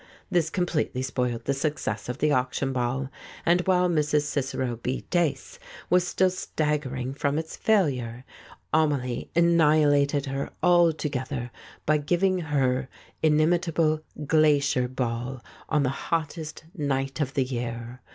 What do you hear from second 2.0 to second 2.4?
of the